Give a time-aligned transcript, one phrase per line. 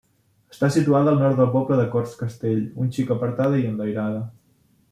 [0.53, 4.27] Està situada al nord del poble de Cortscastell, un xic apartada i enlairada.